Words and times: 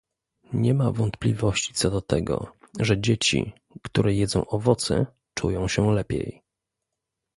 Nie 0.53 0.73
ma 0.73 0.91
wątpliwości 0.91 1.73
co 1.73 1.91
do 1.91 2.01
tego, 2.01 2.55
że 2.79 3.01
dzieci, 3.01 3.53
które 3.83 4.13
jedzą 4.13 4.45
owoce 4.45 5.05
czują 5.33 5.67
się 5.67 5.93
lepiej 5.93 6.41